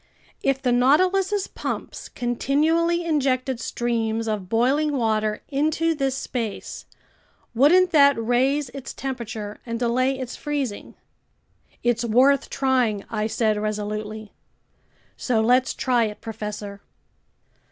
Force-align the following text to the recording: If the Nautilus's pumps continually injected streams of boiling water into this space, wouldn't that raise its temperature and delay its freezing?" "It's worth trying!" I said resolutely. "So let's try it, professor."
If 0.41 0.59
the 0.63 0.71
Nautilus's 0.71 1.45
pumps 1.45 2.09
continually 2.09 3.05
injected 3.05 3.59
streams 3.59 4.27
of 4.27 4.49
boiling 4.49 4.97
water 4.97 5.43
into 5.47 5.93
this 5.93 6.17
space, 6.17 6.87
wouldn't 7.53 7.91
that 7.91 8.15
raise 8.17 8.69
its 8.69 8.95
temperature 8.95 9.59
and 9.63 9.77
delay 9.77 10.17
its 10.17 10.35
freezing?" 10.35 10.95
"It's 11.83 12.03
worth 12.03 12.49
trying!" 12.49 13.05
I 13.11 13.27
said 13.27 13.57
resolutely. 13.61 14.33
"So 15.17 15.39
let's 15.39 15.71
try 15.75 16.05
it, 16.05 16.19
professor." 16.19 16.81